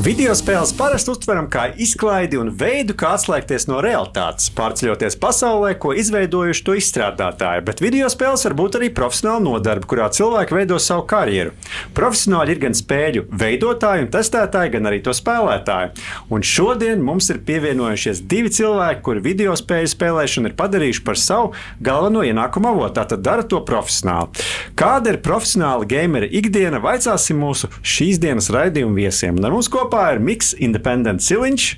[0.00, 5.90] Video spēles parasti uztveram kā izklaidi un veidu, kā atslēgties no realitātes, pārceļoties pasaulē, ko
[6.00, 7.60] izveidojuši to izstrādātāji.
[7.66, 11.52] Bet video spēles var būt arī profesionāla nodarbe, kurā cilvēki veido savu karjeru.
[11.92, 15.92] Profesionāļi ir gan spēļu veidotāji un testētāji, gan arī to spēlētāji.
[16.32, 21.52] Un šodien mums ir pievienojušies divi cilvēki, kuri video spēļu spēlēšanu ir padarījuši par savu
[21.84, 22.94] galveno ienākumu avotu.
[23.02, 24.40] Tātad dara to profesionāli.
[24.72, 26.80] Kāda ir profesionāla gamera ikdiena?
[26.80, 29.36] Vaicāsim mūsu šīs dienas raidījumu viesiem.
[29.36, 31.68] Un ar mums kopā ir Mikls Independent Siliņš.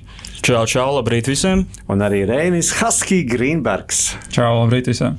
[0.45, 1.63] Čau, čau, labrīt visiem!
[1.89, 4.11] Un arī Reinis Husky Greenbergs.
[4.29, 5.15] Čau, labrīt visiem!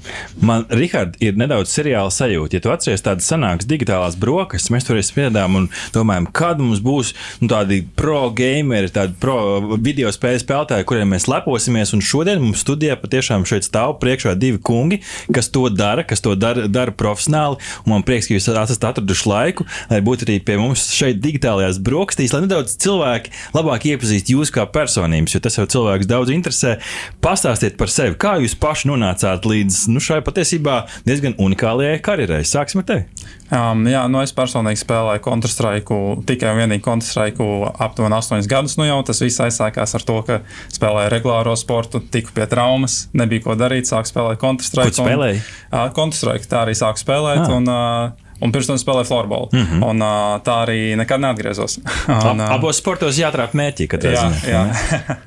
[0.45, 2.53] Man, Rihard, ir nedaudz seriāla sajūta.
[2.53, 7.15] Ja tu atceries tādas senākas digitālās brokastis, mēs tur spriedām un domājam, kad mums būs
[7.39, 9.39] nu, tādi pro gameri, tādi pro
[9.81, 11.95] video spēļu spēlētāji, kuriem mēs leposimies.
[11.97, 15.01] Un šodien mums studijā patiešām šeit stāv priekšā divi kungi,
[15.33, 17.57] kas to dara, kas to dara, dara profesionāli.
[17.87, 21.81] Un man prieks, ka jūs esat atraduši laiku, lai būtu arī pie mums šeit digitālajās
[21.81, 26.31] brokastīs, lai nedaudz cilvēki labāk iepazīst jūs kā personību personības, jo tas jau cilvēks daudz
[26.33, 26.77] interesē.
[27.23, 32.43] Pastāstiet par sevi, kā jūs paši nonācāt līdz nu, šai patiesībā diezgan unikālajai karjerai.
[32.43, 33.05] Sāksim ar tevi.
[33.53, 37.45] Um, jā, nu es personīgi spēlēju Counter-Strike tikai un vienīgi Counter-Strike
[37.85, 38.77] aptuveni 8 gadus.
[38.79, 40.41] Nu jau tas viss aizsākās ar to, ka
[40.73, 44.97] spēlēju regulāro sportu, tiku pie traumas, nebija ko darīt, sāku spēlēt Counter-Strike.
[44.97, 45.41] Ko spēlēji?
[45.69, 47.45] Uh, Counter-Strike tā arī sāku spēlēt.
[47.45, 47.55] Ah.
[47.55, 49.47] Un, uh, Un pirms tam spēlēju floorbola.
[49.53, 49.83] Mm -hmm.
[49.89, 51.79] Un, uh, tā arī nekad neatgriezos.
[52.31, 54.63] un, uh, Abos sportos jātrāp mērķi, kad jā, jā.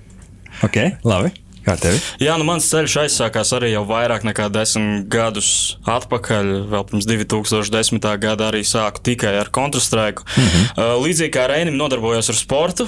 [0.67, 1.33] ok, labi.
[1.69, 1.97] Kā tev?
[2.16, 6.47] Jā, nu mans ceļš aizsākās arī jau vairāk nekā desmit gadus atpakaļ.
[6.70, 8.06] Vēl pirms 2010.
[8.22, 10.24] gada arī sāku tikai ar Counter-Strike.
[10.24, 11.02] Mm -hmm.
[11.05, 12.86] Līdzīgi kā Reinim nodarbojos ar sportu,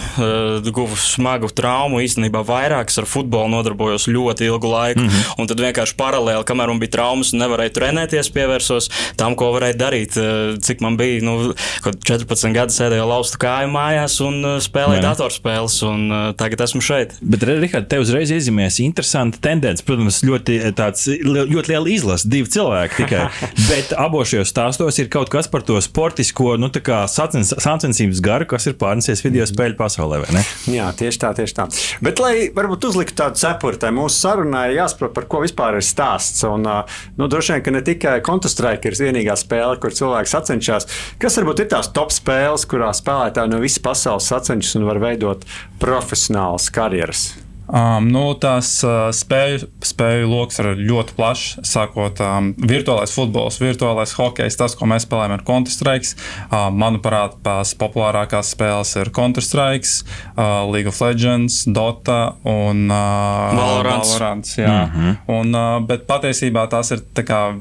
[0.72, 2.00] guvu smagu traumu.
[2.00, 5.00] Īstenībā vairākas ar futbolu nodarbojos ļoti ilgu laiku.
[5.00, 5.34] Mm -hmm.
[5.38, 10.16] Un tad vienkārši paralēli, kamēr man bija traumas, nevarēju trenēties, pievērsos tam, ko varēju darīt.
[10.62, 15.82] Cik man bija, nu, 14 gadi sēdēju laustu kāju mājās un spēlēju datorspēles.
[15.82, 17.12] Un tagad esmu šeit.
[17.20, 19.84] Bet, Rihard, tev uzreiz iezīmē iezīmēs interesanti tendence.
[19.84, 23.26] Protams, ļoti, eh, tāds, ļoti liela izlase, divi cilvēki tikai.
[23.70, 28.66] Bet abos šajos stāstos ir kaut kas par to sportisko nu, sacens, sacensības garu, kas
[28.66, 30.22] ir pārnesies video spēļu pasaulē.
[30.70, 31.66] Jā, tieši tā, tieši tā.
[32.00, 36.44] Bet, lai varbūt uzliktu tādu cepuri, tai mūsu sarunai jāsaprot, par ko vispār ir stāsts.
[36.46, 40.88] Un, nu, droši vien, ka ne tikai Counter-Strike ir vienīgā spēle, kur cilvēks sacenšas.
[41.20, 45.46] Kas varbūt ir tās top spēles, kurā spēlētāji no visas pasaules sacenšas un var veidot
[45.82, 47.30] profesionālas karjeras?
[47.70, 51.60] Um, nu, tās uh, spēju, spēju lokus ir ļoti plašs.
[51.70, 56.16] Sākot um, virtuālais futbols, virtuālais hokejs, tas, ko mēs spēlējam ar Counter-Strike.
[56.50, 59.86] Uh, manuprāt, tās populārākās spēles ir Counter-Strike,
[60.34, 64.16] uh, League of Legends, Dota un uh, Valorants.
[64.16, 64.66] Valorants jā.
[64.66, 65.16] mm -hmm.
[65.38, 67.04] un, uh, bet patiesībā tās ir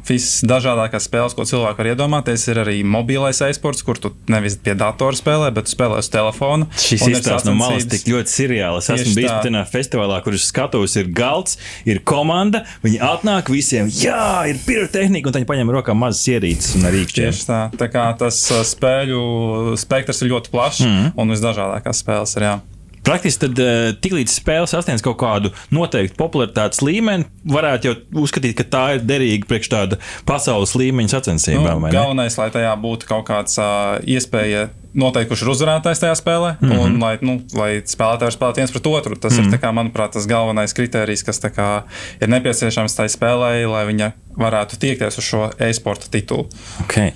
[0.09, 2.47] visdažādākās spēles, ko cilvēki var iedomāties.
[2.49, 6.65] Ir arī mobilais e-sports, kur tu nevis pie datora spēlē, bet spēlē uz telefona.
[6.77, 8.89] Šis izstāsts no malas tik ļoti seriāls.
[8.89, 9.65] Esmu bijis pat vienā
[9.99, 12.63] festivālā festivalā, kurš skatos, ir galds, ir komanda.
[12.83, 17.21] Viņi atnāk visiem, jā, ir pirotehnika, un viņi paņem rokā mazas ierīces un arī īkšķi.
[17.21, 17.61] Tieši tā.
[17.77, 21.15] Tā kā tas uh, spēļu spektrs ir ļoti plašs mm -hmm.
[21.15, 22.43] un visdažādākās spēles ir.
[22.49, 22.59] Jā.
[23.07, 27.95] Praktiski tad, uh, tiklīdz spēle sasniedz kaut kādu noteiktu popularitātes līmeni, varētu jau
[28.25, 31.87] uzskatīt, ka tā ir derīga priekš tāda pasaules līmeņa sacensībām.
[31.87, 36.55] Nu, galvenais, lai tajā būtu kaut kāds uh, iespēja noteikti, kurš ir uzvarētājs tajā spēlē,
[36.57, 36.79] mm -hmm.
[36.85, 39.15] un lai, nu, lai spēlētāji spēlētu viens pret otru.
[39.15, 39.53] Tas mm -hmm.
[39.53, 41.83] ir, kā, manuprāt, tas galvenais kriterijs, kas kā,
[42.21, 46.47] ir nepieciešams tai spēlē, lai viņa varētu tiekties uz šo e-sporta titulu.
[46.85, 47.11] Okay.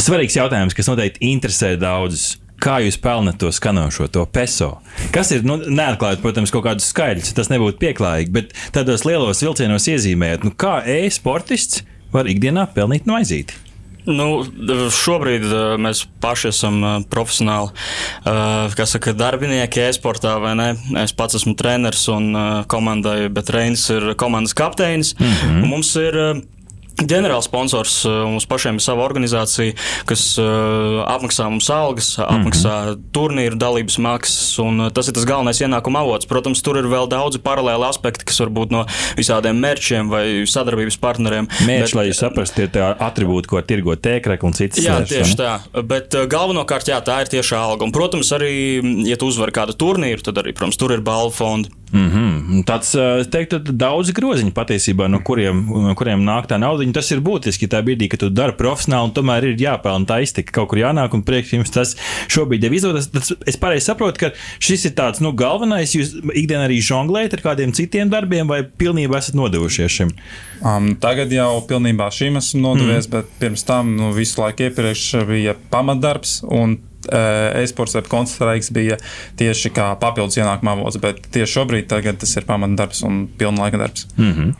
[0.00, 2.38] Svarīgs jautājums, kas noteikti interesē daudzus.
[2.58, 4.72] Kā jūs pelnāt to skanošo, to peso?
[5.14, 9.86] Kas ir, nu, neatklājot, protams, kaut kādus skaidrus, tas nebūtu pieklājīgi, bet tādos lielos vilcienos
[9.92, 13.64] iezīmējot, nu, kā e-sportists var ikdienā pelnīt noizīti?
[14.08, 14.40] Nu,
[14.94, 17.74] šobrīd uh, mēs paši esam uh, profesionāli
[18.24, 20.38] uh, saka, darbinieki e-sportā.
[21.02, 22.30] Es pats esmu treneris un
[22.72, 25.14] komandai, bet Reinis ir komandas kapteinis.
[25.18, 25.66] Mm -hmm.
[25.68, 26.16] Mums ir
[26.98, 29.74] ģenerāls sponsors uh, mums pašiem ir sava organizācija,
[30.08, 33.04] kas uh, apmaksā mums algas, apmaksā mm -hmm.
[33.14, 36.26] turnīru dalības maksas, un uh, tas ir tas galvenais ienākuma avots.
[36.26, 38.84] Protams, tur ir vēl daudzi paralēli aspekti, kas var būt no
[39.16, 41.48] visādiem mērķiem vai sadarbības partneriem.
[41.66, 44.86] Mērķi, lai jūs saprastu, tā attribūti, ko tirgot tēkrekli un citas lietas.
[44.86, 45.82] Jā, slēdz, tieši tā.
[45.82, 47.84] Bet galvenokārt, jā, tā ir tieši alga.
[47.84, 48.52] Un, protams, arī,
[49.06, 51.77] ja tu uzvari kādu turnīru, tad arī, protams, tur ir balvu fondi.
[51.92, 52.64] Mm -hmm.
[52.64, 52.92] Tāds,
[53.30, 56.84] teiktu, daudz groziņu patiesībā, no kuriem, no kuriem nāk tā nauda.
[56.92, 60.52] Tas ir būtiski tā brīdī, kad tu dari profesionāli, un tomēr ir jāpelnā tā iztika,
[60.52, 61.96] kaut kur jānāk, un priekš jums tas
[62.28, 63.10] šobrīd jau izdodas.
[63.46, 64.30] Es pareizi saprotu, ka
[64.60, 65.94] šis ir tāds nu, galvenais.
[65.94, 70.10] Jūs ikdienā arī žonglējat ar kādiem citiem darbiem, vai pilnībā esat nodevušies šim?
[70.64, 73.10] Um, tagad jau pilnībā šim esmu nodevies, mm.
[73.10, 76.42] bet pirms tam nu, visu laiku iepriekš bija pamatdarbs.
[76.42, 76.78] Eh,
[77.62, 78.98] e-sports vai koncerts bija
[79.38, 84.06] tieši kā papildus ienākuma avots, bet tieši šobrīd tas ir pamatdarbs un pilnlaika darbs.
[84.16, 84.54] Mm -hmm.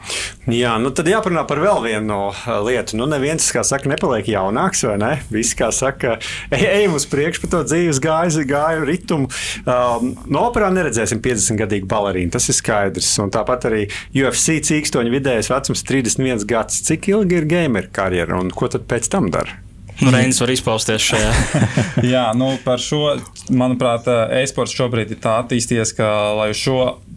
[0.49, 2.97] Jā, nu tad jāparunā par vēl vienu eh, lietu.
[2.97, 5.11] Nu, neviens, kā saka, nepaliek jaunāks, vai ne?
[5.31, 6.19] Visi, kā saka,
[6.51, 9.29] ejam uz priekšu pa to dzīves gāju, gāju ritumu.
[9.67, 13.19] Um, no operā neredzēsim 50 gadīgu balerīnu, tas ir skaidrs.
[13.19, 16.83] Un tāpat arī UFC cīkstoņa vidējais vecums 31 gads.
[16.89, 19.68] Cik ilgi ir gameru karjera un ko tad pēc tam dara?
[19.99, 21.31] Nu, Reinis var izpausties šajā.
[22.13, 23.17] Jā, nu par šo,
[23.51, 24.07] manuprāt,
[24.39, 26.09] e-sports šobrīd ir tā attīstījies, ka
[26.39, 26.61] lai uz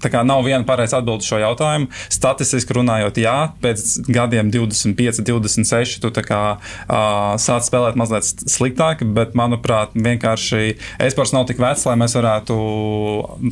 [0.02, 1.90] šo kā, nav viena pareiza atbilde šo jautājumu.
[2.12, 9.36] Statistiski runājot, jā, pēc gadiem 25, 26, tu kā, uh, sāc spēlēt mazliet sliktāk, bet,
[9.38, 12.58] manuprāt, vienkārši e-sports nav tik vecs, lai mēs varētu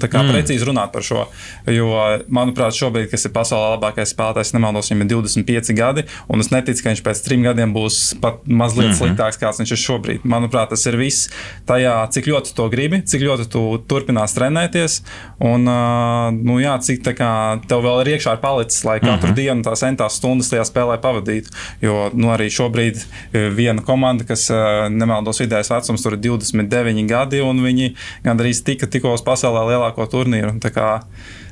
[0.05, 0.31] kā, mm.
[0.33, 1.25] precīzi runāt par šo.
[1.69, 1.91] Jo,
[2.33, 6.83] manuprāt, šobrīd, kas ir pasaulē labākais spēlētājs, nemaldos, viņam ir 25 gadi, un es neticu,
[6.83, 8.99] ka viņš pēc trim gadiem būs pat mazliet mm -hmm.
[9.01, 10.27] sliktāks, kāds viņš ir šobrīd.
[10.29, 11.29] Manuprāt, tas ir viss
[11.69, 15.01] tajā, cik ļoti to gribi, cik ļoti tu turpinās trenēties.
[15.39, 17.31] Un, uh, nu, jā, cik kā,
[17.69, 19.31] tev vēl ir iekšā ir palicis, lai katru uh mhm.
[19.31, 19.35] -huh.
[19.35, 21.49] dienu tās centās stundas tajā spēlē pavadītu.
[21.81, 23.01] Jo nu, arī šobrīd
[23.33, 24.55] e, viena komanda, kas e,
[24.89, 27.93] nemaldos vidējais vecums, tur ir 29 gadi, un viņi
[28.23, 30.59] gandrīz tika tikko uz pasaulē lielāko turnīru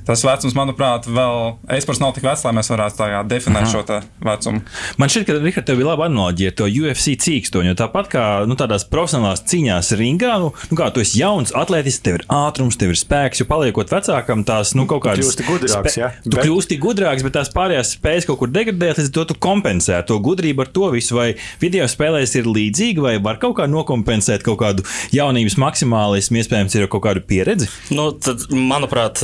[0.08, 3.72] tas vecums, manuprāt, vēl e-sports nav tik vecs, lai mēs varētu tā definēt Aha.
[3.74, 4.64] šo vecumu.
[5.00, 7.76] Man šķiet, ka Rihard, tev bija laba analoģija ar to UFC cīkstoņu.
[7.80, 12.22] Tāpat kā nu, tādās profesionālās cīņās ringā, nu, nu kā tu esi jauns, atlētis, tev
[12.22, 15.36] ir ātrums, tev ir spēks, jo paliekot vecākam, tās nu, kaut kādas.
[15.36, 16.12] Tu kļūsti gudrāks, ja?
[16.24, 16.44] Tu bet...
[16.46, 20.66] kļūsti gudrāks, bet tās pārējās spējas kaut kur degradēt, līdz to tu kompensē to gudrību
[20.66, 21.18] ar to visu.
[21.18, 21.30] Vai
[21.62, 26.92] video spēlēs ir līdzīgi, vai var kaut kā nokompensēt kaut kādu jaunības maksimālismu, iespējams, ir
[26.92, 27.70] kaut kāda pieredze?
[27.94, 29.24] Nu, tad, manuprāt,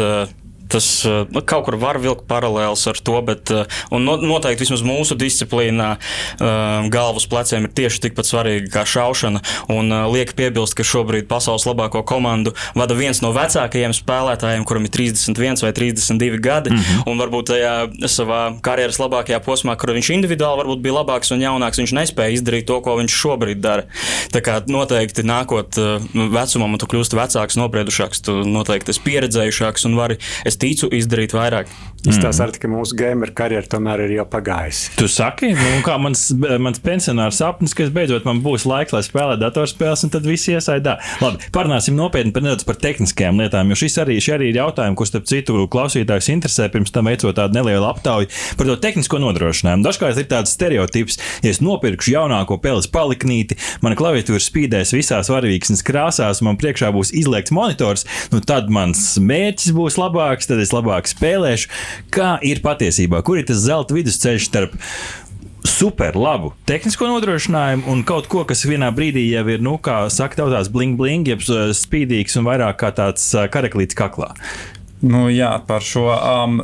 [0.73, 5.17] tas eh, nu, kaut kur var vilkt paralēlus ar to, bet eh, noteikti vismaz mūsu
[5.19, 9.43] disciplīnā eh, galvas pleciem ir tieši tikpat svarīgi kā šaušana.
[9.73, 14.93] Un liek piebilst, ka šobrīd pasaules labāko komandu vada viens no vecākajiem spēlētājiem, kuram ir
[14.95, 16.73] 31 vai 32 gadi.
[16.73, 17.03] Mm -hmm.
[17.11, 17.73] Un varbūt tajā
[18.09, 22.67] savā karjeras labākajā posmā, kur viņš individuāli varbūt bija labāks un jaunāks, viņš nespēja izdarīt
[22.67, 23.83] to, ko viņš šobrīd dara.
[24.33, 25.77] Tā kā noteikti nākot
[26.13, 30.17] vecumam, un tu kļūsti vecāks, nobriedušāks, tu noteikti esi pieredzējušāks un vari.
[30.45, 31.71] Es ticu izdarīt vairāk.
[32.03, 32.50] Izstāsta mm.
[32.50, 34.89] arī, ka mūsu gameru karjera tomēr ir jau pagājusi.
[35.00, 39.39] Tu saki, nu, kā mans, mans pensionārs sapnis, ka beidzot man būs laiks, lai spēlētu
[39.39, 40.97] datorspēles, un tad viss iesaidā.
[41.23, 45.00] Labi, parunāsim nopietni par nedaudz par tehniskajām lietām, jo šis arī, šis arī ir jautājums,
[45.00, 48.27] kurš, starp citu, klausītājs interesē pirms tam veicot tādu nelielu aptauju
[48.59, 49.88] par to tehnisko nodrošinājumu.
[49.88, 53.55] Dažkārt ir tāds stereotips, ja es nopirkšu jaunāko peles paliknīti,
[53.85, 58.03] mana klaviatūra spīdēs visās varavīksnes krāsās, un man priekšā būs izliekts monitors,
[58.35, 61.71] nu tad mans mērķis būs labāks, tad es labāk spēlēšu.
[62.13, 63.23] Kā ir patiesībā?
[63.25, 64.77] Kur ir tas zelta vidusceļš starp
[65.63, 70.41] super labu tehnisko nodrošinājumu un kaut ko, kas vienā brīdī jau ir, nu, kā saka,
[70.41, 74.33] tautās bling bling, jeb spīdīgs un vairāk kā tāds karaklīts kaklā?
[75.03, 76.07] Nu, jā, par šo.
[76.11, 76.63] Um,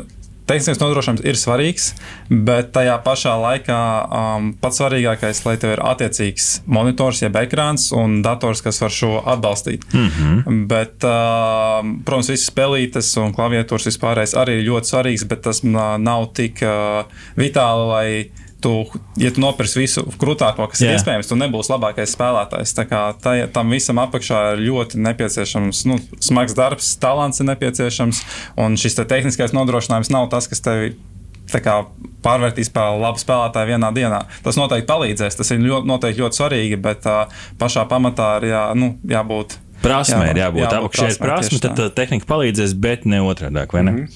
[0.49, 1.91] Tehniskais nodrošinājums ir svarīgs,
[2.29, 8.23] bet tajā pašā laikā um, pats svarīgākais, lai tev ir attiecīgs monitors, jeb ekrāns un
[8.25, 9.85] dators, kas var šo atbalstīt.
[9.93, 10.65] Mm -hmm.
[10.71, 16.31] Bet, uh, protams, visas spēlītes un klaviatūras vispārējais arī ir ļoti svarīgs, bet tas nav
[16.33, 17.05] tik uh,
[17.37, 18.09] vitāli, lai
[18.61, 18.73] tu,
[19.19, 20.89] ja tu nopirksi visu krūtāko, kas Jā.
[20.89, 22.75] ir iespējams, tu nebūsi labākais spēlētājs.
[22.77, 28.23] Tā kā tā, tam visam apakšā ir ļoti nepieciešams nu, smags darbs, talants ir nepieciešams,
[28.59, 30.91] un šis te tehniskais nodrošinājums nav tas, kas tev
[31.57, 31.79] kā,
[32.25, 34.21] pārvērtīs par labu spēlētāju vienā dienā.
[34.45, 38.63] Tas noteikti palīdzēs, tas ir ļoti, noteikti ļoti svarīgi, bet uh, pašā pamatā ir jā,
[38.77, 40.63] nu, jābūt Prasme jā, ir jābūt.
[40.63, 41.87] jābūt Apakšā ir prasme, tad tā.
[42.01, 43.55] tehnika palīdzēs, bet ne otrādi.
[43.59, 44.07] Mm -hmm.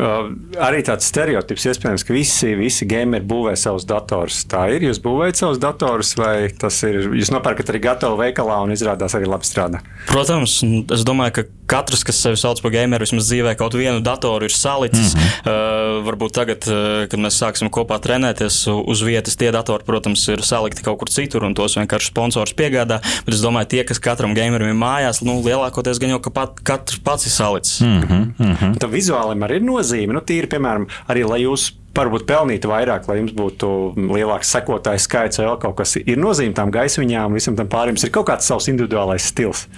[0.00, 0.30] uh,
[0.68, 4.44] arī tāds stereotips, iespējams, ka visi, visi gameri būvē savus datorus.
[4.48, 4.88] Tā ir.
[4.88, 7.12] Jūs būvējat savus datorus, vai tas ir.
[7.12, 9.82] Jūs nopērkat arī gatavu veikalā un izrādās arī labi strādā?
[10.06, 14.48] Protams, es domāju, ka katrs, kas sevi sauc par gameru, vismaz dzīvē kaut vienu datoru
[14.48, 15.14] ir salicis.
[15.14, 15.50] Mm -hmm.
[15.52, 20.44] uh, varbūt tagad, uh, kad mēs sāksim kopā trenēties uz vietas, tie datori, protams, ir
[20.46, 23.00] salikti kaut kur citur un tos vienkārši sponsors piegādā.
[23.26, 26.60] Bet es domāju, tie, kas katram gamerim ir mājās, nu, lielākoties gan jau ka pat,
[26.62, 27.80] katrs pats ir salicis.
[27.80, 28.78] Mm -hmm, mm -hmm.
[28.78, 30.12] Tam vizuālim arī ir nozīme.
[30.12, 35.38] Nu, tīri, piemēram, arī lai jūs varbūt pelnītu vairāk, lai jums būtu lielāks sekotāju skaits
[35.38, 35.96] vai kaut kas.
[35.96, 38.00] Ir nozīme tam gaismiņām, visam tam pārējiem.
[38.04, 39.68] Ir kaut kāds savs individuālais stils.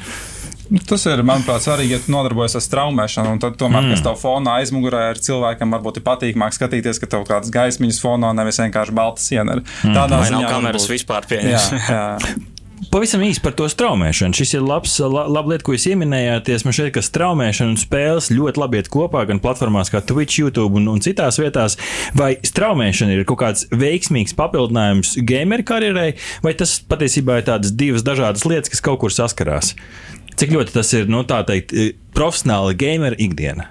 [0.70, 3.92] Nu, Tas ir, manuprāt, svarīgi, ja tu nodarbojies ar straumēšanu, un tad, tomēr, mm.
[3.94, 8.32] kas tev fonā aizmugurē ir cilvēkam, varbūt ir patīkamāk skatīties, ka tev kādas gaismiņas fonā
[8.38, 9.58] nevis vienkārši balta siena.
[9.60, 9.66] ir.
[9.84, 11.88] Tādā Vai nav ziņā kameras varbūt- vispār Jā, pieņemts?
[11.94, 12.34] jā.
[12.90, 14.36] Pavisam īsi par to straumēšanu.
[14.36, 16.64] Šis ir labs, la, laba lieta, ko jūs ieminējāties.
[16.66, 20.76] Man šķiet, ka straumēšana un spēles ļoti labi iet kopā gan platformās kā Twitch, YouTube
[20.80, 21.78] un, un citās vietās.
[22.18, 26.10] Vai straumēšana ir kaut kāds veiksmīgs papildinājums gameru karjerai,
[26.44, 29.72] vai tas patiesībā ir tādas divas dažādas lietas, kas kaut kur saskarās?
[30.40, 31.74] Cik ļoti tas ir, nu, tā teikt,
[32.14, 33.68] profesionāli gameru ikdiena?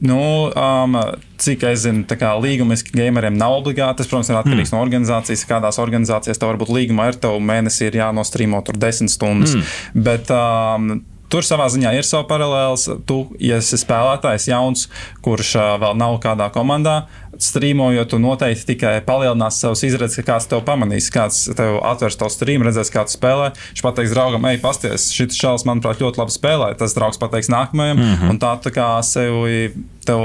[0.00, 0.96] Nu, um,
[1.40, 4.00] cik es zinu, tā kā līgumiski gameriem nav obligāti.
[4.00, 4.76] Tas, protams, ir atkarīgs mm.
[4.76, 5.44] no organizācijas.
[5.48, 9.56] Kādās organizācijās tev varbūt līguma ar tevi mēnesī ir jānostrīmo tur desmit stundas.
[9.58, 10.00] Mm.
[10.08, 12.84] Bet, um, Tur savā ziņā ir savs paralēls.
[13.02, 14.84] Tu, ja esi spēlētājs jauns,
[15.26, 17.00] kurš uh, vēl nav kādā komandā,
[17.42, 22.28] strīmojot, tu noteikti tikai palielinās savus izredzes, ka kāds tev pamanīs, kāds tev atvers to
[22.32, 23.50] streamu, redzēs, kā tu spēlē.
[23.72, 26.72] Viņš pateiks draugam, ej, pasties, šis šāds, manuprāt, ļoti labi spēlē.
[26.78, 28.30] Tas draugs pateiks nākamajam, mm -hmm.
[28.30, 29.74] un tā, tā kā sevi.
[30.06, 30.20] Tev,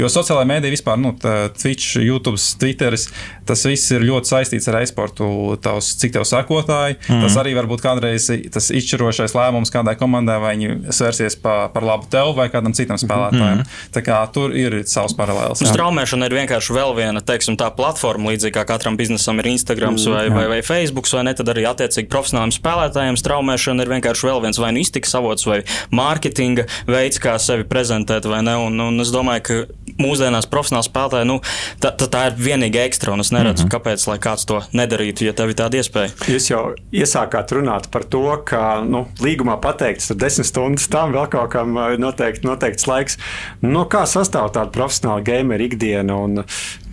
[0.00, 2.96] jo sociālajā mēdī vispār, nu, tā, Twitch, YouTube, Twitter,
[3.44, 5.58] tas viss ir ļoti saistīts ar e-sportu.
[5.60, 7.22] Tavs, cik tev sekotāji, mm -hmm.
[7.22, 11.82] tas arī var būt kādreiz tas izšķirošais lēmums kādai komandai, vai viņi svērsies pa, par
[11.82, 13.54] labu tev vai kādam citam spēlētājam.
[13.54, 13.92] Mm -hmm.
[13.92, 15.60] Tā kā tur ir savs paralēls.
[15.60, 16.47] Straumēšana ir vienkārši
[16.78, 20.62] vēl viena teiksim, tā platforma, līdzīgi kā katram biznesam ir Instagram Mm, vai, vai, vai
[20.62, 21.34] Facebook, vai ne.
[21.38, 25.60] Tad arī attiecīgi profesionāliem spēlētājiem straumēšana ir vienkārši vēl viens vai nu iztikas avots vai
[25.94, 28.28] mārketinga veids, kā sevi prezentēt.
[28.28, 28.56] vai ne.
[28.68, 31.38] Un, un es domāju, ka mūsdienās profesionāli spēlētāji, nu,
[31.82, 33.74] tā, tā, tā ir vienīga ekstra, es neredzu, mm -hmm.
[33.74, 36.14] kāpēc kāds to nedarītu, ja tev ir tāda iespēja.
[36.28, 36.62] Jūs jau
[36.92, 41.76] iesākāt runāt par to, ka nu, līgumā pateikts, ka desmit stundas tam vēl kaut kam
[41.76, 43.18] ir noteikti, noteikts laiks.
[43.62, 46.44] No kā sastāv tāda profesionāla gameru ikdiena un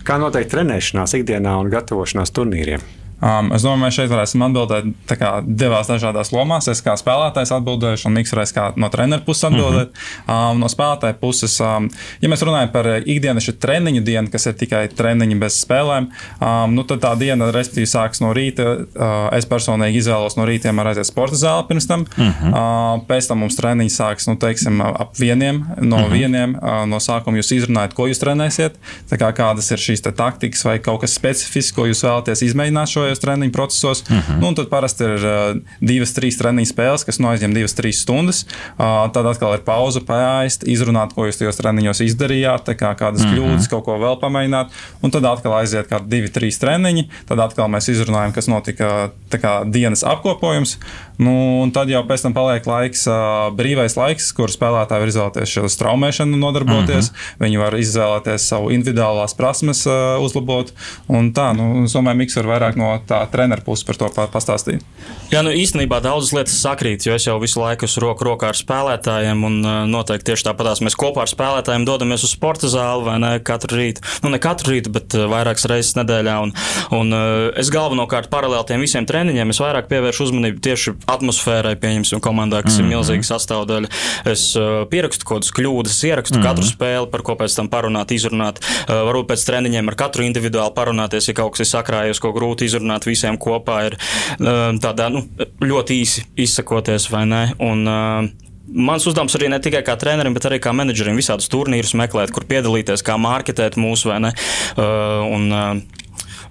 [0.04, 3.05] kā notiek trenēšanās ikdienā un gatavošanās turnīriem?
[3.16, 6.68] Um, es domāju, šeit varēsim atbildēt tā kā divās dažādās lomās.
[6.68, 9.94] Es kā spēlētājs atbildēšu, un Mikls varēs kā no treneru puses atbildēt.
[9.94, 9.96] Mm
[10.26, 10.52] -hmm.
[10.52, 11.88] um, no spēlētāja puses, um,
[12.20, 16.84] ja mēs runājam par ikdienas treniņu dienu, kas ir tikai treniņi bez spēlēm, um, nu,
[16.84, 18.66] tad tā diena, respektīvi, sākas no rīta.
[18.76, 22.04] Uh, es personīgi izvēlos no rītiem ar aiziet sporta zāli pirms tam.
[22.16, 22.52] Mm -hmm.
[22.52, 25.64] uh, pēc tam mums treniņi sākas, nu, teiksim, ap vieniem.
[25.80, 26.12] No mm -hmm.
[26.12, 28.72] vieniem uh, no sākuma jūs izrunājat, ko jūs trenēsiet,
[29.10, 33.22] kā, kādas ir šīs taktikas vai kaut kas specifisks, ko jūs vēlaties izmēģināt šo šajos
[33.24, 34.02] treniņu procesos.
[34.02, 34.40] Uh -huh.
[34.40, 38.46] nu, tad parasti ir uh, divas, trīs treniņu spēles, kas noaizņem divas, trīs stundas.
[38.78, 43.30] Uh, tad atkal ir pauze, pēst, izrunāt, ko jūs tajos treniņos izdarījāt, kā, kādas uh
[43.30, 43.36] -huh.
[43.36, 44.68] kļūdas, kaut ko vēl pamēģināt.
[45.02, 47.08] Un tad atkal aiziet kādi divi, trīs treniņi.
[47.26, 50.78] Tad atkal mēs izrunājam, kas notika kā, dienas apkopojums.
[51.16, 55.52] Nu, un tad jau pēc tam paliek laiks, uh, brīvais laiks, kur spēlētāji var izvēlēties
[55.54, 57.08] šo straumēšanu, nodarboties.
[57.08, 57.44] Uh -huh.
[57.46, 60.72] Viņi var izvēlēties savu individuālās prasmes uh, uzlabot.
[61.08, 64.28] Un tā, nu, es domāju, Miks var vairāk no tā treneru puses par to pa-
[64.28, 64.84] pastāstīt.
[65.30, 68.54] Jā, nu īstenībā daudzas lietas sakrīt, jo es jau visu laiku esmu roku rokā ar
[68.54, 73.18] spēlētājiem, un uh, noteikti tieši tāpatās mēs kopā ar spēlētājiem dodamies uz sporta zāli vai
[73.18, 74.04] ne katru rītu.
[74.22, 76.36] Nu, ne katru rītu, bet vairākas reizes nedēļā.
[76.42, 76.52] Un,
[76.90, 82.20] un uh, es galvenokārt paralēli tiem visiem treniņiem, es vairāk pievēršu uzmanību tieši atmosfērai, pieņemsim,
[82.24, 82.92] komandā, kas mm -hmm.
[82.92, 83.90] ir milzīga sastāvdaļa.
[84.32, 86.48] Es uh, pierakstu kaut kādas kļūdas, ierakstu mm -hmm.
[86.48, 88.60] katru spēli, par ko pēc tam parunāt, izrunāt.
[88.60, 92.66] Uh, varbūt pēc treniņiem ar katru individuāli parunāties, ja kaut kas ir sakrājies, ko grūti
[92.66, 93.98] izrunāt visiem kopā, ir
[94.40, 95.26] uh, tādā nu,
[95.60, 97.44] ļoti īsi izsakoties vai ne.
[97.58, 101.94] Un, uh, Mans uzdevums arī ne tikai kā trenerim, bet arī kā menedžerim visādus turnīrus
[101.94, 104.32] meklēt, kur piedalīties, kā mārketēt mūsu vai ne.
[104.74, 106.02] Uh, un, uh,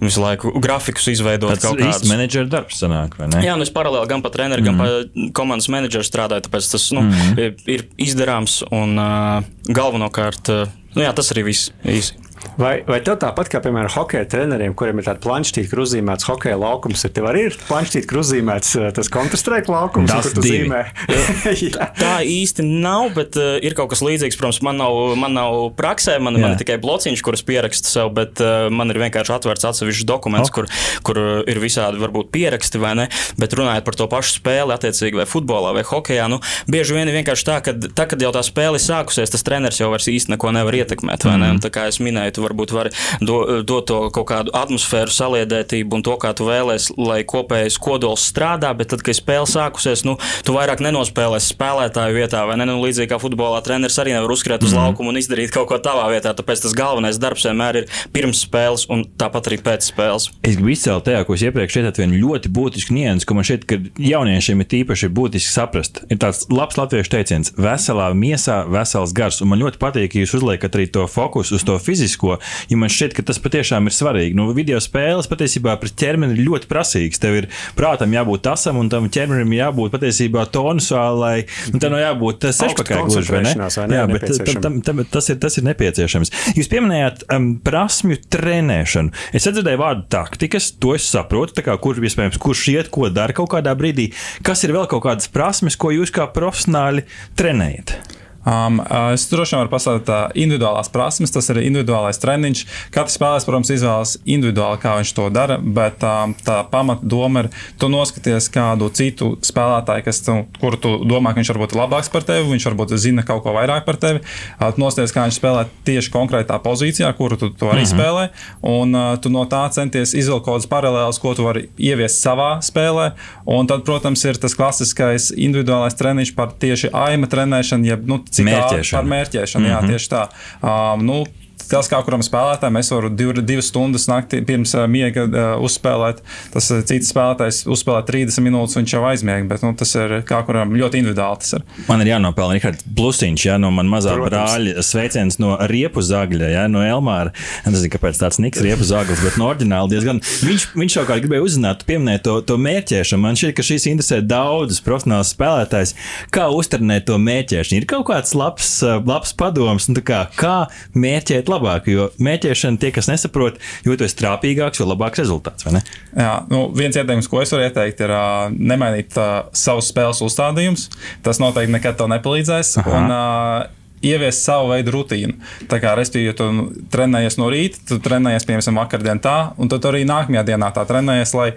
[0.01, 3.43] Visu laiku grafikus izveidot Tas ir īsti menedžera darbs, sanāk, vai ne?
[3.45, 4.67] Jā, nu es paralēli gan pa treneru, mm.
[4.67, 7.63] gan pa komandas menedžeru strādāju, tāpēc tas nu, mm.
[7.71, 12.24] ir izdarāms un uh, galvenokārt, uh, nu jā, tas arī viss īsi.
[12.59, 16.55] Vai, vai tev tāpat kā, piemēram, hokeja treneriem, kuriem ir tāda planštīte, kur uzzīmēts hokeja
[16.61, 20.65] laukums, ir tev arī ir planštīte, kur uzzīmēts tas kontrastrēka laukums, Tas kur tu divi.
[20.65, 20.81] zīmē?
[21.65, 21.87] Jā.
[21.99, 24.37] Tā īsti nav, bet uh, ir kaut kas līdzīgs.
[24.39, 26.53] Protams, man nav, man nav praksē, man, man Jā.
[26.55, 30.53] ir tikai blociņš, kurus pierakstu sev, bet uh, man ir vienkārši atvērts atsevišķs dokuments, Oh.
[30.53, 30.67] kur,
[31.07, 31.17] kur
[31.49, 33.07] ir visādi varbūt pieraksti vai ne.
[33.39, 36.37] Bet runājot par to pašu spēli, attiecīgi vai futbolā vai hokeja, nu,
[36.69, 39.89] bieži vien ir vienkārši tā, ka tā, kad jau tā spēle sākusies, tas treneris jau
[39.93, 41.25] vairs īsti neko nevar ietekmēt.
[41.25, 41.49] vai Ne?
[41.55, 45.99] Un Tā kā es minēju, tu varbūt vari do, dot to kaut kādu atmosfēru, saliedētību
[45.99, 50.17] un to, kā tu vēlēsies, lai kopējais kodols strādā, bet tad, kad spēle sākusies, nu,
[50.45, 52.65] tu vairāk nenospēlēsi spēlētāju vietā, vai ne?
[52.65, 54.81] Nu, līdzīgi kā futbolā treneris arī nevar uzskriet uz mm.
[54.81, 58.87] laukumu un izdarīt kaut ko tavā vietā, tāpēc tas galvenais darbs vienmēr ir pirms spēles
[58.91, 60.29] un tāpat arī pēc spēles.
[60.41, 63.67] Es gribu izcelt tajā, ko es iepriekš teicu, vienu ļoti būtisku niansu, ko man šeit,
[63.69, 66.01] ka jauniešiem ir tīpaši būtiski saprast.
[66.09, 69.41] Ir tāds labs latviešu teiciens, veselā miesā, vesels gars.
[69.43, 72.39] Un man ļoti patīk, ka jūs uzliekat arī to fokusu uz to fizisko, to.
[72.71, 74.35] Ja man šķiet, ka tas patiešām ir svarīgi.
[74.37, 77.21] Nu, video spēles patiesībā pret ķermeni ir ļoti prasīgas.
[77.21, 81.45] Tev ir prātam jābūt tasam, un tam ķermenim jābūt patiesībā tonusālai.
[81.73, 83.53] Nu, tā nav jābūt sešpakai gluži, vai ne?
[83.59, 84.65] vai ne, Jā, bet tam, nepieciešama.
[84.65, 86.33] tam, tam, tas, ir, tas ir nepieciešams.
[86.57, 89.15] Jūs pieminējāt um, prasmju trenēšanu.
[89.35, 93.53] Es dzirdēju vārdu taktikas, to es saprotu, kā, kur iespējams, kurš iet, ko dara kaut
[93.55, 94.11] kādā brīdī.
[94.45, 97.07] Kas ir vēl kaut kādas prasmes, ko jūs kā profesionāli
[97.39, 97.97] trenējat?
[98.45, 102.63] Um, uh, es droši vien varu pasakāt, tā individuālās prasmes, tas ir individuālais treniņš.
[102.93, 107.49] Katrs spēlētājs, protams, izvēlas individuāli, kā viņš to dara, bet um, tā pamatdoma ir,
[107.81, 112.11] tu noskaties kādu citu spēlētāju, kas, tu, kuru tu domā, ka viņš varbūt ir labāks
[112.13, 114.21] par tevi, viņš varbūt zina kaut ko vairāk par tevi.
[114.59, 117.93] Uh, tu noskaties, kā viņš spēlē tieši konkrētā pozīcijā, kuru tu, tu arī -hmm.
[117.95, 118.27] spēlē,
[118.61, 122.59] un uh, tu no tā centies izvilkt kaut kādas paralēlas, ko tu vari ieviest savā
[122.61, 123.11] spēlē.
[123.45, 128.45] Un tad, protams, ir tas klasiskais individuālais treniņš par tieši aima trenēšanu, jeb nu, cik
[128.45, 128.99] ā- Mērķēšanu.
[128.99, 129.73] Par mērķēšanu, mm -hmm.
[129.73, 130.23] jā, tieši tā.
[130.61, 131.17] Um, nu,
[131.65, 136.21] Tas, kā kuram spēlētājam, es varu div, divas stundas naktī pirms miega uh, uzspēlēt.
[136.53, 139.47] Tas cits spēlētājs uzspēlē 30 minūtes, viņš jau aizmiega.
[139.49, 141.41] Bet nu, tas ir kā kuram ļoti individuāli.
[141.41, 141.65] Tas ir.
[141.87, 144.35] Man ir jānopelna Rihards Plusiņš, ja, no manas mazā Protams.
[144.35, 147.33] brāļa sveiciens no riepu zagļa, ja, no Elmāra.
[147.63, 150.21] Es nezinu, kāpēc tāds niks riepu zaglis, bet no oriģināli diezgan.
[150.45, 153.23] Viņš, viņš savukārt gribēja uzzināt, tu pieminēji to, to mērķēšanu.
[153.25, 155.95] Man šķiet, ka šīs interesē daudzus profesionālus spēlētājus.
[156.35, 157.81] Kā uztrenēt to mērķēšanu?
[157.81, 160.55] Ir kaut kāds labs, labs padoms, nu, tā kā, kā
[160.97, 163.61] mērķēt labāk, jo mērķēšana tie, kas nesaprot,
[164.05, 165.67] esi trāpīgāks, jo labāks rezultāts?
[165.67, 170.89] Jā, nu, viens ieteikums, ko es varu ieteikt, ir uh, nemainīt uh, savus spēles uzstādījumus.
[171.25, 172.77] Tas noteikti nekad tev nepalīdzēs.
[172.83, 172.99] Aha.
[172.99, 175.37] Un, uh, Ievies savu veidu rutīnu.
[175.71, 176.49] Tā kā, respektīvi, ja tu
[176.93, 181.33] trenējies no rīta, tu trenējies, piemēram, vakardienā tā, un tad arī nākamajā dienā tā trenējies,
[181.37, 181.49] lai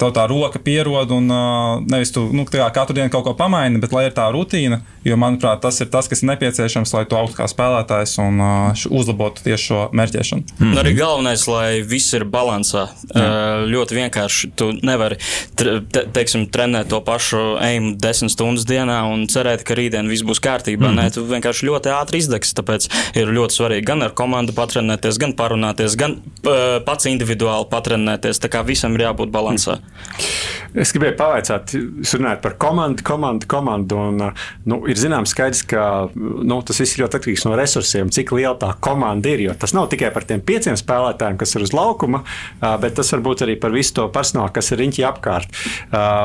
[0.00, 1.30] tev tā roka pierod un
[1.86, 5.62] nevis tu nu, katru dienu kaut ko pamaini, bet lai ir tā rutīna, jo, manuprāt,
[5.62, 8.42] tas ir tas, kas ir nepieciešams, lai tu augtu kā spēlētājs un
[8.90, 10.42] uzlabotu tieši šo mērķēšanu.
[10.58, 10.80] Mm -hmm.
[10.82, 12.88] Arī galvenais, lai viss ir balansā.
[13.14, 14.50] Uh, ļoti vienkārši.
[14.56, 15.16] Tu nevari
[15.56, 15.80] te,
[16.12, 20.88] teiksim, trenēt to pašu eimu desmit stundas dienā un cerēt, ka rītdien viss būs kārtībā.
[20.88, 21.04] Mm -hmm.
[21.04, 22.54] Nē, tu vienkārši ļoti ātri izdegs.
[22.56, 22.88] Tāpēc
[23.20, 28.42] ir ļoti svarīgi gan ar komandu patrenēties, gan parunāties, gan uh, pats individuāli patrenēties.
[28.42, 29.78] Tā kā visam ir jābūt balansā.
[30.74, 33.98] Es gribēju pavaicāt, jūs runājat par komandu, komandu, komandu.
[34.10, 34.22] Un,
[34.66, 35.84] nu, ir zināms, skaidrs, ka
[36.14, 39.44] nu, tas viss ir ļoti atkarīgs no resursiem, cik liela tā komanda ir.
[39.46, 42.24] Jo tas nav tikai par tiem pieciem spēlētājiem, kas ir uz laukuma,
[42.82, 45.62] bet tas var būt arī par visu to personālu, kas ir riņķī apkārt.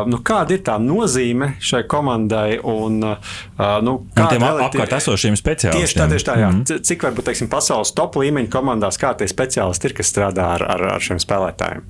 [0.10, 3.14] Nu, kāda ir tā nozīme šai komandai un nu,
[3.60, 5.84] Un kāda tiem apkārt esošiem speciālistiem.
[5.84, 6.36] Tieši tā, tieši tā.
[6.40, 6.50] Jā.
[6.50, 6.82] Mm -hmm.
[6.84, 10.84] Cik varbūt teiksim, pasaules top līmeņa komandās, kā tie speciālisti ir, kas strādā ar, ar,
[10.96, 11.84] ar šiem spēlētājiem?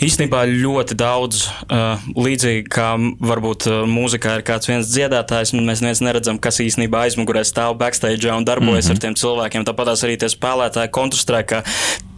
[0.00, 5.80] Īstenībā ļoti daudz, uh, līdzīgi kā varbūt uh, mūzikā ir kāds viens dziedātājs, un mēs
[5.80, 8.94] neviens neredzam, kas īstenībā aizmugurē stāv backstage un darbojas mm -hmm.
[8.94, 9.64] ar tiem cilvēkiem.
[9.64, 11.62] Tāpat arī tie spēlētāji kontrastrēkā.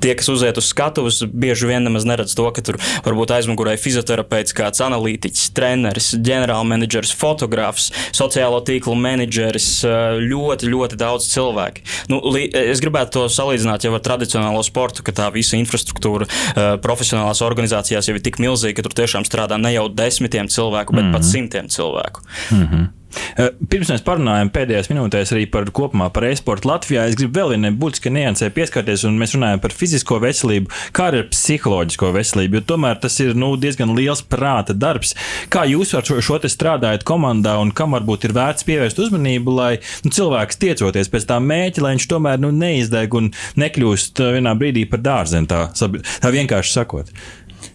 [0.02, 4.54] Tie, kas uziet uz skatuves, bieži vien nemaz neredz to, ka tur varbūt aizmugurē fizioterapeits,
[4.56, 11.86] kāds analītiķis, treneris, ģenerālmenedžers, fotogrāfs, sociālo tīklu menedžeris, uh, ļoti, ļoti daudz cilvēku.
[12.12, 16.62] Nu, li- es gribētu to salīdzināt jau ar tradicionālo sportu, ka tā visa infrastruktūra uh,
[16.82, 21.04] profesionālās organizācijās jau ir tik milzīga, ka tur tiešām strādā ne jau desmitiem cilvēku, bet
[21.04, 21.12] mm -hmm.
[21.12, 22.26] pat simtiem cilvēku.
[22.52, 23.01] Eh,
[23.37, 27.72] Pirms mēs parunājam pēdējās minūtēs arī par kopumā par e-sportu Latvijā, es gribu vēl vienai
[27.77, 32.64] būtiskai niansē pieskarties, un mēs runājam par fizisko veselību, kā arī ar psiholoģisko veselību, jo
[32.72, 35.14] tomēr tas ir nu, diezgan liels prāta darbs.
[35.53, 39.57] Kā jūs ar šo, šo te strādājat komandā, un kam varbūt ir vērts pievērst uzmanību,
[39.59, 39.72] lai
[40.07, 44.57] nu, cilvēks tiecoties pēc tā mēķa, lai viņš tomēr nu, neizdeg un nekļūst eh, vienā
[44.59, 47.12] brīdī par dārziņu, tā, tā vienkārši sakot.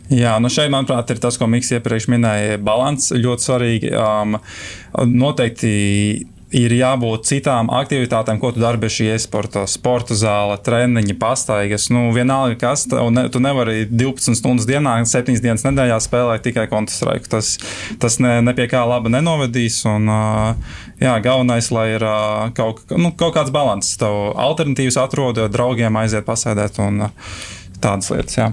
[0.08, 2.58] Jā, nu šeit, manuprāt, ir tas, ko Mikls iepriekš minēja.
[2.64, 3.94] Balans ļoti svarīgi.
[4.00, 4.38] Um,
[5.04, 5.72] noteikti
[6.56, 11.90] ir jābūt citām aktivitātēm, ko tu dari bez šī e-sporta, sporta zāle, treniņi, pastaigas.
[11.92, 17.28] Nu, vienalga, kas ne, tu nevari 12 stundas dienā, 7 dienas nedēļā spēlēt tikai kontrastraiku.
[17.36, 17.58] Tas,
[18.00, 19.82] tas ne, ne pie kā laba nenovedīs.
[19.92, 23.92] Un, uh, jā, galvenais, lai ir uh, kaut, nu, kaut kāds balans.
[24.00, 27.32] Tev alternatīvas atrod, draugiem aiziet pasēdēt un uh,
[27.84, 28.40] tādas lietas.
[28.40, 28.52] Jā.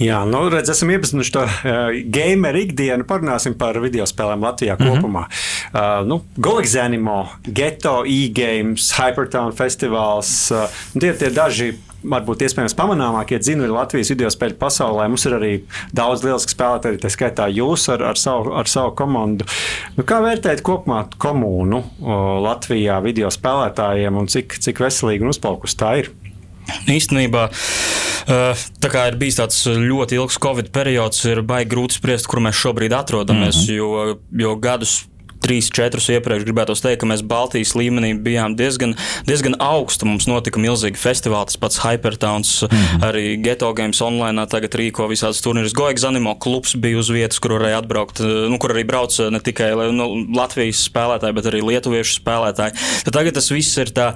[0.00, 3.04] Jā, nu, redz, esam iepazinuši to uh, gameru ikdienu.
[3.08, 4.96] Parunāsim par video spēlēm Latvijā mm -hmm.
[4.96, 5.26] kopumā.
[5.74, 10.32] Uh, nu, Goliks Animo, Geto, e-games, Hypertown festivāls.
[10.50, 11.74] Uh, tie ir tie daži.
[12.00, 15.08] Varbūt iespējams pamanāmākie dzinuļi Latvijas video spēļu pasaulē.
[15.08, 15.50] Mums ir arī
[15.92, 19.44] daudz lielisku spēlētāju, tā skaitā jūs ar, ar, savu, ar savu komandu.
[19.96, 25.76] Nu, kā vērtējat kopumā komunu o, Latvijā video spēlētājiem un cik, cik veselīgi un uzplaukusi
[25.76, 26.08] tā ir?
[26.90, 32.26] Īstenībā, eh, tā kā ir bijis tāds ļoti ilgs Covid periods, ir baigi grūti spriest,
[32.30, 33.56] kur mēs šobrīd atrodamies.
[33.56, 33.76] Mm -hmm.
[33.76, 35.04] jo, jo gadus
[35.42, 38.94] trīs, četrus iepriekš gribētu teikt, ka mēs Baltijas līmenī bijām diezgan,
[39.28, 40.08] diezgan augstu.
[40.08, 43.04] Mums notika milzīgi festivāli, tas pats Hypertowns, mm -hmm.
[43.08, 45.74] arī Geto Games online tagad rīko visādas turnīrus.
[45.74, 49.70] Goigs Animo klubs bija uz vietas, kur varēja atbraukt, nu, kur arī brauc ne tikai
[49.92, 52.76] nu, Latvijas spēlētāji, bet arī lietuviešu spēlētāji.
[53.04, 54.12] Tad tagad tas viss ir tā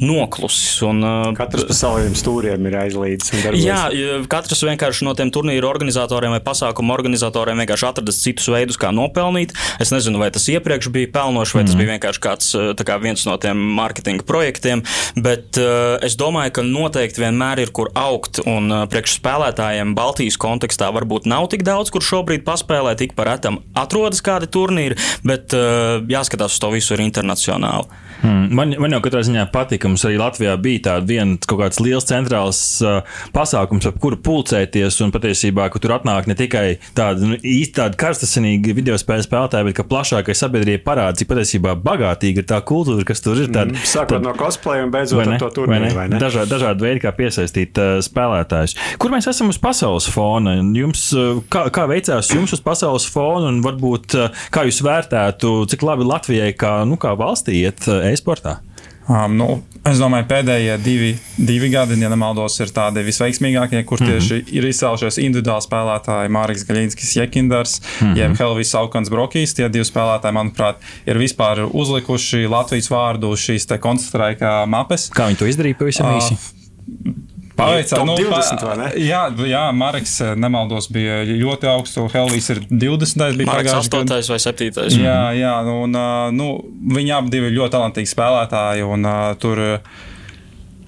[0.00, 0.82] noklusis.
[0.82, 1.02] Un,
[1.36, 3.32] katrs pa saviem stūriem ir aizlīdis.
[3.54, 3.90] Jā,
[4.28, 9.52] katrs vienkārši no tiem turnīru organizatoriem vai pasākumu organizatoriem vienkārši atradis citus veidus, kā nopelnīt.
[9.80, 11.80] Es nezinu, vai tas iepriekš bija pelnoši, vai tas mm.
[11.82, 12.52] bija vienkārši kāds
[12.86, 14.82] kā viens no tiem mārketinga projektiem,
[15.16, 18.42] bet uh, es domāju, ka noteikti vienmēr ir kur augt.
[18.46, 23.30] Un uh, priekš spēlētājiem Baltijas kontekstā varbūt nav tik daudz, kur šobrīd paspēlēt, tik par
[23.32, 28.04] retam atrodas kādi turnīri, bet uh, jāskatās uz to visu ir internacionāli.
[28.22, 28.46] Hmm.
[28.56, 31.80] Man, man jau katrā ziņā patīk, ka mums arī Latvijā bija tāda viena kaut kāds
[31.84, 33.02] liels centrāls uh,
[33.36, 34.96] pasākums, ap kuru pulcēties.
[35.04, 36.64] Un patiesībā, ka tur atnāk ne tikai
[36.96, 41.74] tāda nu, īsti tāda karstasinīga video spēļu spēlētāja, bet ka plašākai sabiedrībai parāda, cik patiesībā
[41.82, 43.50] bagātīga ir tā kultūra, kas tur ir.
[43.50, 46.06] Tāda, mm, Sākot no cosplay un beidzot ar to turnīru.
[46.16, 48.76] Dažādi, dažādi veidi, kā piesaistīt uh, spēlētājus.
[49.02, 50.56] Kur mēs esam uz pasaules fona?
[50.76, 55.56] Jums, uh, kā, kā veicās jums uz pasaules fona un varbūt uh, kā jūs vērtētu,
[55.72, 57.84] cik labi Latvijai kā, nu, kā valstī iet?
[57.88, 58.60] Uh, e-sportā?
[59.06, 59.48] Um, nu,
[59.90, 64.10] es domāju, pēdējie divi, divi gadi, ja nemaldos, ir tādi visveiksmīgākie, kur mhm.
[64.10, 64.56] tieši mm -hmm.
[64.58, 68.16] ir izcēlušies individuāli spēlētāji Mārcis Gaļinskis, Jekindars, mm -hmm.
[68.22, 69.54] jeb Helvis Saukans Brokīs.
[69.54, 75.10] Tie divi spēlētāji, manuprāt, ir vispār uzlikuši Latvijas vārdu šīs koncentrēkā mapes.
[75.10, 76.34] Kā viņi to izdarīja pavisam īsi?
[76.34, 77.25] Uh,
[77.56, 82.04] Paveicā, nu, 20, pa, jā, jā, Marks, eh, nemaldos, bija ļoti augstu.
[82.12, 83.38] Helvijas ir 20.
[83.38, 84.12] bija Marks 8.
[84.28, 84.98] vai 7.
[85.00, 85.96] Jā, jā, un,
[86.36, 86.50] nu,
[86.96, 89.62] viņi abi ir ļoti talantīgi spēlētāji, un uh, tur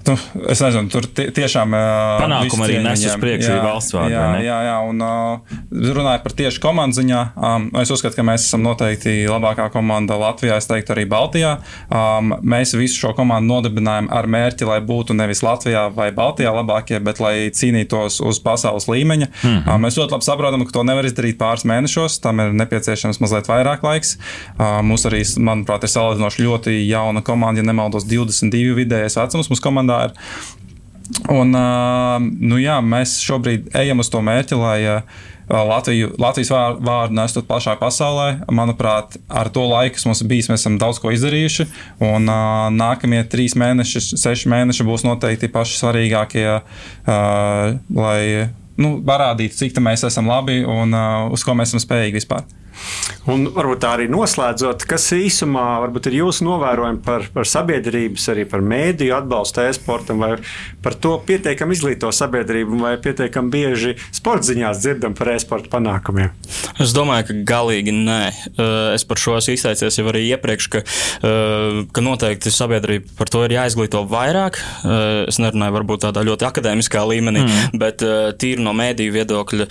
[0.09, 0.17] nu,
[0.49, 4.13] es nezinu, tur tie, tiešām panākumi arī nes uz priekšu arī valsts vārdā.
[4.13, 5.59] Jā, jā, jā, un uh,
[5.99, 10.59] runājot par tieši komandu ziņā, um, es uzskatu, ka mēs esam noteikti labākā komanda Latvijā,
[10.59, 11.55] es teiktu arī Baltijā.
[11.93, 17.01] Um, mēs visu šo komandu nodibinājām ar mērķi, lai būtu nevis Latvijā vai Baltijā labākie,
[17.05, 19.29] bet lai cīnītos uz pasaules līmeņa.
[19.29, 19.75] Mm -hmm.
[19.75, 23.49] um, mēs ļoti labi saprotam, ka to nevar izdarīt pāris mēnešos, tam ir nepieciešams mazliet
[23.51, 24.17] vairāk laiks.
[24.59, 29.51] Uh, mums arī, manuprāt, ir salīdzinoši ļoti jauna komanda, ja nemaldos 22 vidējais vecums.
[29.51, 30.15] Mums komandā ir.
[31.33, 31.57] Un,
[32.39, 34.79] nu jā, mēs šobrīd ejam uz to mērķi, lai
[35.49, 38.45] Latviju, Latvijas vārdu nestot plašā pasaulē.
[38.53, 41.65] Manuprāt, ar to laiku, kas mums ir bijis, mēs esam daudz ko izdarījuši.
[42.05, 48.21] Un uh, nākamie trīs mēneši, seši mēneši būs noteikti paši svarīgākie, uh, lai
[48.77, 52.45] nu, parādītu, cik mēs esam labi un uh, uz ko mēs esam spējīgi vispār.
[53.29, 55.67] Un varbūt tā arī noslēdzot, kas īsumā
[56.09, 60.39] ir jūsu novērojumi par, par sabiedrības, arī par mēdīju atbalstu e-sportam, vai
[60.85, 66.33] par to pietiekami izglīto sabiedrību, vai pietiekami bieži sporta ziņās dzirdam par e-sporta panākumiem?
[66.81, 68.23] Es domāju, ka galīgi nē.
[68.95, 70.83] Es par šo esmu izteicies jau arī iepriekš, ka,
[71.93, 74.61] ka noteikti sabiedrība par to ir jāizglīto vairāk.
[75.29, 77.79] Es nerunāju varbūt tādā ļoti akadēmiskā līmenī, mm.
[77.83, 78.05] bet
[78.41, 79.69] tīri no mēdīju viedokļa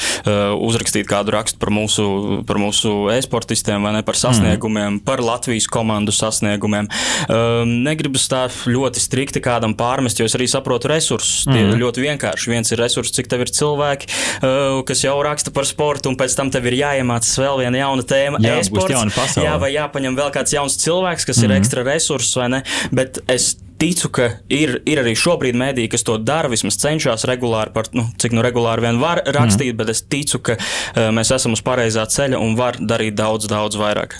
[0.61, 2.07] uzrakstīt kādu rakstu par mūsu,
[2.47, 5.03] par mūsu e-sportistiem, vai ne par sasniegumiem, mm.
[5.07, 6.89] par Latvijas komandu sasniegumiem.
[7.27, 11.45] Um, negribas tā ļoti strikti kādam pārmest, jo es arī saprotu resursus.
[11.47, 11.53] Mm.
[11.53, 12.51] Tie ir ļoti vienkārši.
[12.53, 14.09] Viens ir resurss, cik tev ir cilvēki,
[14.41, 18.07] uh, kas jau raksta par sportu, un pēc tam tev ir jāiemācās vēl viena jauna
[18.07, 18.41] tēma.
[18.43, 21.47] Jā, e jā, vai jāpaņem vēl kāds jauns cilvēks, kas mm.
[21.47, 21.63] ir mhm.
[21.63, 22.65] ekstra resurss, vai ne?
[22.95, 27.73] Bet es ticu, ka ir, ir arī šobrīd mēdīji, kas to dara, vismaz cenšas regulāri,
[27.75, 29.79] par, nu, cik nu regulāri vien var rakstīt, mm.
[29.79, 33.79] bet es ticu, ka uh, mēs esam uz pareizā ceļa un var darīt daudz, daudz
[33.79, 34.17] vairāk.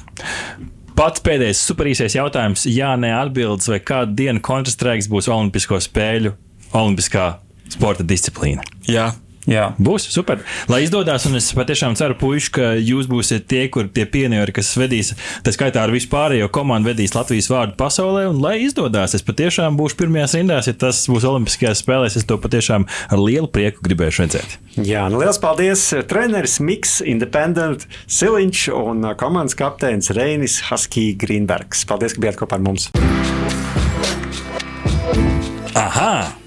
[0.97, 6.33] Pats pēdējais superīsais jautājums, jā, nē, atbildes, vai kādu dienu kontrastrēks būs Olimpisko spēļu,
[6.77, 7.27] Olimpiskā
[7.69, 8.65] sporta disciplīna?
[8.89, 9.11] Jā,
[9.47, 9.69] Jā.
[9.79, 10.41] Būs super.
[10.67, 14.73] Lai izdodas, un es patiešām ceru, puiši, ka jūs būsiet tie, kur tie pionieri, kas
[14.75, 15.13] vedīs,
[15.45, 18.25] tā skaitā ar vispārējo komandu, vedīs Latvijas vārdu pasaulē.
[18.33, 22.17] Un, lai izdodas, es patiešām būšu pirmajās rindās, ja tas būs Olimpiskajās spēlēs.
[22.19, 24.57] Es to patiešām ar lielu prieku gribēšu redzēt.
[24.83, 25.85] Jā, nu liels paldies!
[26.11, 31.85] Treneris Miks, Independent Siliņš un komandas kapteinis Reinis Haskī Grīnbergs.
[31.87, 32.91] Paldies, ka bijāt kopā ar mums!
[35.77, 36.46] Aha!